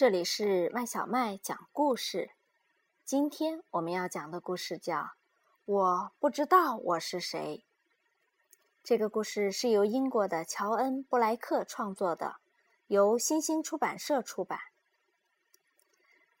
[0.00, 2.30] 这里是麦小麦讲故事。
[3.04, 4.96] 今天我们要讲的故事叫
[5.66, 7.66] 《我不知道我是谁》。
[8.82, 12.36] 这个故事是由英国的乔恩·布莱克创作的，
[12.86, 14.58] 由新星出版社出版。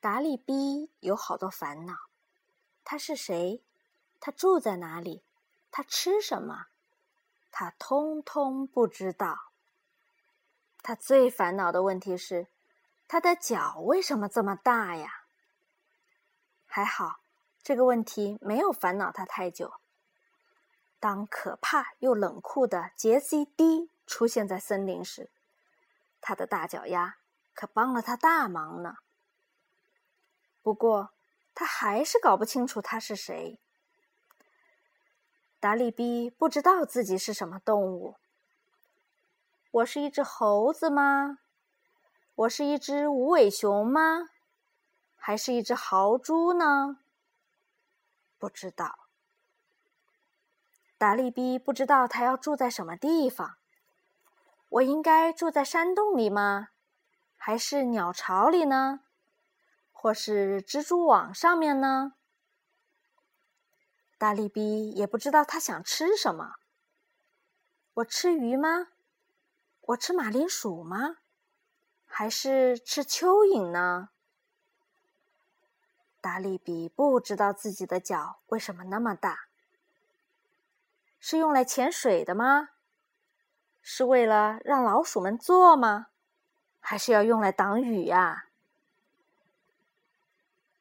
[0.00, 1.94] 达利比有好多烦恼：
[2.82, 3.62] 他是谁？
[4.18, 5.22] 他住在哪里？
[5.70, 6.66] 他吃什么？
[7.52, 9.52] 他通通不知道。
[10.82, 12.48] 他最烦恼的问题是。
[13.14, 15.26] 他的脚为什么这么大呀？
[16.66, 17.20] 还好，
[17.62, 19.74] 这个问题没有烦恼他太久。
[20.98, 25.30] 当可怕又冷酷的杰西 D 出现在森林时，
[26.20, 27.18] 他的大脚丫
[27.54, 28.96] 可帮了他大忙呢。
[30.60, 31.12] 不过，
[31.54, 33.60] 他还是搞不清楚他是谁。
[35.60, 38.16] 达利比不知道自己是什么动物。
[39.70, 41.38] 我是一只猴子吗？
[42.36, 44.30] 我是一只无尾熊吗？
[45.14, 46.98] 还是一只豪猪呢？
[48.38, 48.98] 不知道。
[50.98, 53.54] 达利比不知道他要住在什么地方。
[54.68, 56.70] 我应该住在山洞里吗？
[57.36, 59.02] 还是鸟巢里呢？
[59.92, 62.14] 或是蜘蛛网上面呢？
[64.18, 66.54] 达利比也不知道他想吃什么。
[67.94, 68.88] 我吃鱼吗？
[69.82, 71.18] 我吃马铃薯吗？
[72.16, 74.10] 还是吃蚯蚓呢？
[76.20, 79.48] 达利比不知道自己的脚为什么那么大。
[81.18, 82.68] 是用来潜水的吗？
[83.82, 86.06] 是为了让老鼠们坐吗？
[86.78, 88.44] 还是要用来挡雨呀？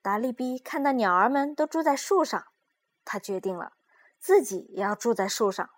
[0.04, 2.46] 达利比看到鸟儿们都住在树上，
[3.04, 3.74] 他决定了，
[4.20, 5.72] 自己也要住在树上。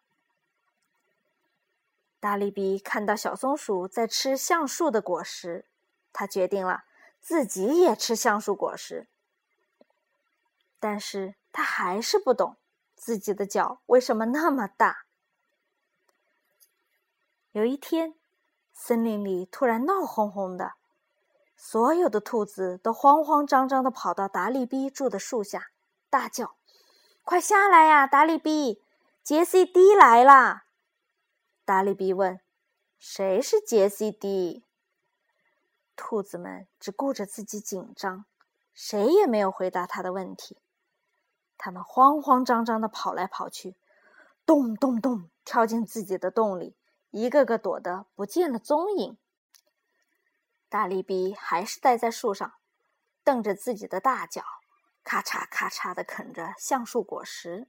[2.26, 5.68] 达利比看到小松鼠在吃橡树的果实，
[6.12, 6.84] 他决定了
[7.22, 9.08] 自己也吃橡树果实。
[10.80, 12.58] 但是他还是不懂
[12.96, 15.06] 自己的脚为什么那么大。
[17.52, 18.16] 有一天，
[18.74, 20.74] 森林里突然闹哄哄的，
[21.56, 25.68] 所有的兔子都慌慌张张的跑到达利比住的树下，
[26.10, 26.56] 大叫
[27.24, 28.82] ：“快下来呀，达利比，
[29.24, 30.64] 杰西迪来啦！”
[31.66, 32.40] 达利比问
[33.00, 34.64] ：“谁是杰西迪
[35.96, 38.26] 兔子们只顾着自己紧张，
[38.72, 40.60] 谁也没有回答他的问题。
[41.58, 43.76] 他们慌慌张张的跑来跑去，
[44.46, 46.76] 咚咚咚跳进自己的洞里，
[47.10, 49.18] 一个个躲得不见了踪影。
[50.70, 52.54] 达利比还是待在树上，
[53.24, 54.44] 瞪着自己的大脚，
[55.04, 57.68] 咔嚓咔嚓的啃着橡树果实。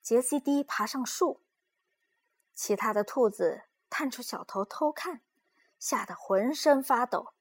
[0.00, 1.40] 杰西迪爬上树。
[2.62, 5.22] 其他的兔子探出小头偷看，
[5.78, 7.32] 吓得浑身发抖。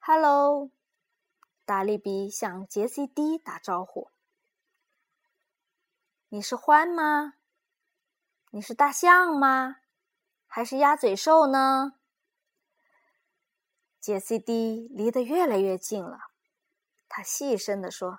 [0.00, 0.72] “Hello！”
[1.64, 4.10] 达利比向杰西 D 打招呼。
[6.30, 7.34] “你是獾吗？
[8.50, 9.76] 你是大象吗？
[10.48, 11.92] 还是鸭嘴兽呢？”
[14.02, 16.32] 杰西 D 离得越来越近了，
[17.08, 18.18] 他细声地说：“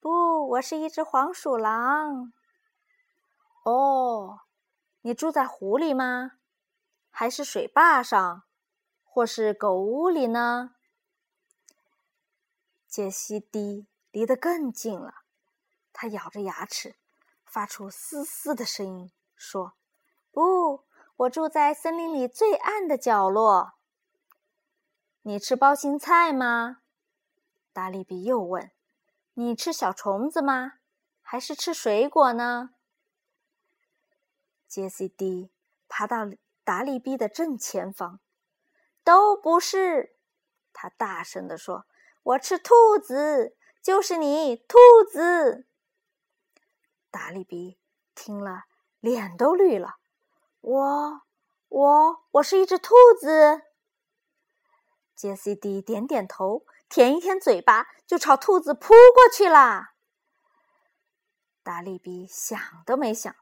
[0.00, 2.32] 不，我是一只黄鼠狼。”
[3.62, 4.40] 哦。
[5.02, 6.32] 你住在湖里吗？
[7.10, 8.44] 还是水坝上，
[9.02, 10.74] 或是狗屋里呢？
[12.86, 15.14] 杰西迪离得更近了，
[15.92, 16.96] 他咬着牙齿，
[17.44, 19.74] 发出嘶嘶的声音，说
[20.32, 20.84] ：“不，
[21.16, 23.74] 我住在森林里最暗的角落。”
[25.22, 26.78] 你吃包心菜吗？
[27.72, 28.70] 达利比又问
[29.34, 30.74] ：“你吃小虫子吗？
[31.20, 32.70] 还是吃水果呢？”
[34.68, 35.50] 杰西迪
[35.88, 36.26] 爬到
[36.62, 38.20] 达利比的正前方，
[39.02, 40.14] 都不是。
[40.74, 41.86] 他大声地说
[42.22, 44.76] ：“我吃兔子，就是你，兔
[45.10, 45.66] 子。”
[47.10, 47.78] 达利比
[48.14, 48.64] 听了，
[49.00, 49.96] 脸都绿了。
[50.60, 51.22] 我，
[51.68, 53.62] 我，我是一只兔子。
[55.16, 59.94] 杰西迪点点头，舔一舔嘴巴，就朝兔子扑过去啦。
[61.62, 63.34] 达利比想都没想。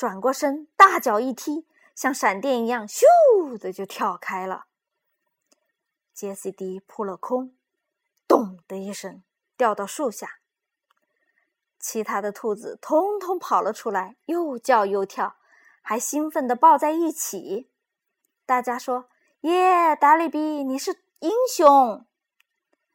[0.00, 4.64] 转过身，大脚一踢，像闪电一样，咻的就跳开了。
[6.14, 7.54] 杰西迪扑了空，
[8.26, 9.22] 咚的一声
[9.58, 10.38] 掉到树下。
[11.78, 15.36] 其他的兔子通通跑了出来，又叫又跳，
[15.82, 17.70] 还兴奋地抱在一起。
[18.46, 19.10] 大家说
[19.42, 22.06] ：“耶，达利比，你是英雄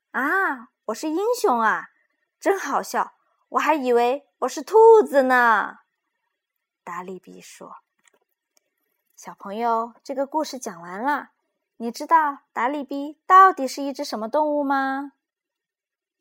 [0.09, 0.71] 啊！
[0.85, 1.89] 我是英雄啊，
[2.39, 3.13] 真好笑！
[3.49, 5.81] 我还以为我是兔子呢。”
[6.85, 7.77] 达利比说
[9.17, 11.31] ：“小朋友，这个故事讲完了。
[11.77, 15.13] 你知道达利比到底是一只什么动物吗？